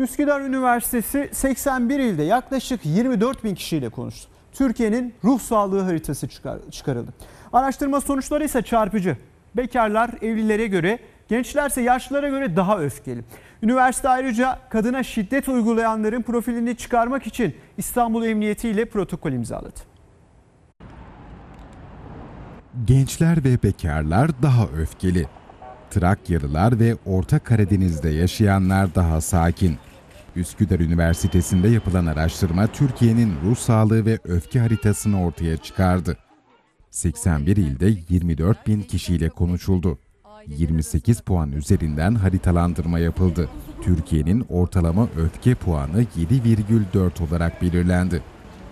Üsküdar 0.00 0.40
Üniversitesi 0.40 1.28
81 1.32 1.98
ilde 1.98 2.22
yaklaşık 2.22 2.80
24 2.86 3.44
bin 3.44 3.54
kişiyle 3.54 3.88
konuştu. 3.88 4.30
Türkiye'nin 4.52 5.14
ruh 5.24 5.40
sağlığı 5.40 5.80
haritası 5.80 6.28
çıkar- 6.28 6.70
çıkarıldı. 6.70 7.10
Araştırma 7.52 8.00
sonuçları 8.00 8.44
ise 8.44 8.62
çarpıcı. 8.62 9.16
Bekarlar 9.56 10.10
evlilere 10.22 10.66
göre, 10.66 10.98
gençlerse 11.28 11.82
yaşlılara 11.82 12.28
göre 12.28 12.56
daha 12.56 12.78
öfkeli. 12.78 13.24
Üniversite 13.62 14.08
ayrıca 14.08 14.58
kadına 14.70 15.02
şiddet 15.02 15.48
uygulayanların 15.48 16.22
profilini 16.22 16.76
çıkarmak 16.76 17.26
için 17.26 17.54
İstanbul 17.78 18.24
Emniyeti 18.24 18.68
ile 18.68 18.84
protokol 18.84 19.32
imzaladı. 19.32 19.80
Gençler 22.84 23.44
ve 23.44 23.62
bekarlar 23.62 24.42
daha 24.42 24.66
öfkeli. 24.66 25.26
Trakyalılar 25.90 26.80
ve 26.80 26.96
Orta 27.06 27.38
Karadeniz'de 27.38 28.08
yaşayanlar 28.08 28.94
daha 28.94 29.20
sakin. 29.20 29.78
Üsküdar 30.36 30.80
Üniversitesi'nde 30.80 31.68
yapılan 31.68 32.06
araştırma 32.06 32.66
Türkiye'nin 32.66 33.34
ruh 33.44 33.56
sağlığı 33.56 34.06
ve 34.06 34.18
öfke 34.24 34.60
haritasını 34.60 35.24
ortaya 35.24 35.56
çıkardı. 35.56 36.16
81 36.90 37.56
ilde 37.56 37.94
24 38.08 38.66
bin 38.66 38.82
kişiyle 38.82 39.28
konuşuldu. 39.28 39.98
28 40.46 41.20
puan 41.20 41.52
üzerinden 41.52 42.14
haritalandırma 42.14 42.98
yapıldı. 42.98 43.48
Türkiye'nin 43.82 44.44
ortalama 44.48 45.08
öfke 45.16 45.54
puanı 45.54 46.02
7,4 46.02 47.28
olarak 47.28 47.62
belirlendi. 47.62 48.22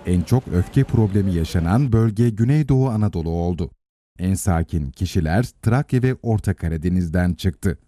En 0.06 0.22
çok 0.22 0.48
öfke 0.48 0.84
problemi 0.84 1.34
yaşanan 1.34 1.92
bölge 1.92 2.30
Güneydoğu 2.30 2.88
Anadolu 2.88 3.30
oldu. 3.30 3.70
En 4.18 4.34
sakin 4.34 4.90
kişiler 4.90 5.46
Trakya 5.62 6.02
ve 6.02 6.16
Orta 6.22 6.54
Karadeniz'den 6.54 7.34
çıktı. 7.34 7.78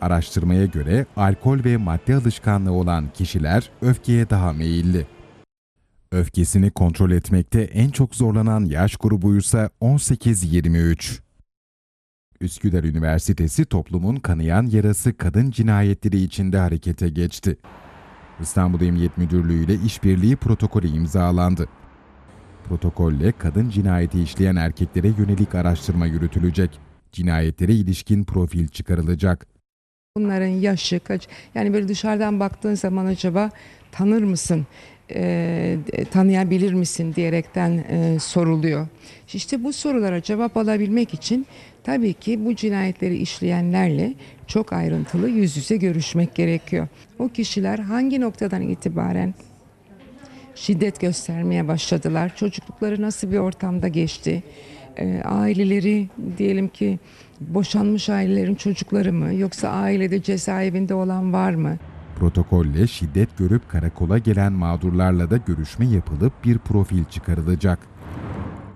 Araştırmaya 0.00 0.66
göre 0.66 1.06
alkol 1.16 1.64
ve 1.64 1.76
madde 1.76 2.14
alışkanlığı 2.14 2.72
olan 2.72 3.08
kişiler 3.14 3.70
öfkeye 3.82 4.30
daha 4.30 4.52
meyilli. 4.52 5.06
Öfkesini 6.12 6.70
kontrol 6.70 7.10
etmekte 7.10 7.60
en 7.60 7.90
çok 7.90 8.14
zorlanan 8.14 8.64
yaş 8.64 8.96
grubuysa 8.96 9.70
18-23. 9.80 11.20
Üsküdar 12.40 12.84
Üniversitesi 12.84 13.64
toplumun 13.64 14.16
kanayan 14.16 14.66
yarası 14.66 15.16
kadın 15.16 15.50
cinayetleri 15.50 16.22
içinde 16.22 16.58
harekete 16.58 17.08
geçti. 17.08 17.56
İstanbul 18.40 18.80
Emniyet 18.80 19.18
Müdürlüğü 19.18 19.64
ile 19.64 19.74
işbirliği 19.74 20.36
protokolü 20.36 20.88
imzalandı. 20.88 21.68
Protokolle 22.68 23.32
kadın 23.32 23.70
cinayeti 23.70 24.22
işleyen 24.22 24.56
erkeklere 24.56 25.08
yönelik 25.08 25.54
araştırma 25.54 26.06
yürütülecek. 26.06 26.80
Cinayetlere 27.12 27.72
ilişkin 27.74 28.24
profil 28.24 28.68
çıkarılacak. 28.68 29.59
Bunların 30.16 30.46
yaşı 30.46 31.00
kaç? 31.00 31.28
Yani 31.54 31.72
böyle 31.72 31.88
dışarıdan 31.88 32.40
baktığın 32.40 32.74
zaman 32.74 33.06
acaba 33.06 33.50
tanır 33.92 34.22
mısın, 34.22 34.66
e, 35.14 35.76
tanıyabilir 36.10 36.72
misin 36.72 37.14
diyerekten 37.14 37.70
e, 37.70 38.18
soruluyor. 38.20 38.86
İşte 39.34 39.64
bu 39.64 39.72
sorulara 39.72 40.22
cevap 40.22 40.56
alabilmek 40.56 41.14
için 41.14 41.46
tabii 41.84 42.14
ki 42.14 42.44
bu 42.44 42.56
cinayetleri 42.56 43.16
işleyenlerle 43.16 44.14
çok 44.46 44.72
ayrıntılı 44.72 45.28
yüz 45.28 45.56
yüze 45.56 45.76
görüşmek 45.76 46.34
gerekiyor. 46.34 46.88
O 47.18 47.28
kişiler 47.28 47.78
hangi 47.78 48.20
noktadan 48.20 48.62
itibaren 48.62 49.34
şiddet 50.54 51.00
göstermeye 51.00 51.68
başladılar? 51.68 52.36
Çocuklukları 52.36 53.02
nasıl 53.02 53.32
bir 53.32 53.38
ortamda 53.38 53.88
geçti? 53.88 54.42
E, 55.00 55.22
aileleri 55.24 56.08
diyelim 56.38 56.68
ki 56.68 56.98
boşanmış 57.40 58.08
ailelerin 58.08 58.54
çocukları 58.54 59.12
mı 59.12 59.34
yoksa 59.34 59.68
ailede 59.68 60.22
cezaevinde 60.22 60.94
olan 60.94 61.32
var 61.32 61.54
mı? 61.54 61.76
Protokolle 62.18 62.86
şiddet 62.86 63.38
görüp 63.38 63.68
karakola 63.68 64.18
gelen 64.18 64.52
mağdurlarla 64.52 65.30
da 65.30 65.36
görüşme 65.36 65.86
yapılıp 65.86 66.44
bir 66.44 66.58
profil 66.58 67.04
çıkarılacak. 67.04 67.78